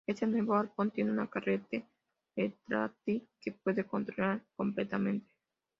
[0.07, 1.85] Este nuevo arpón tiene un carrete
[2.35, 5.29] retráctil que puede controlar completamente.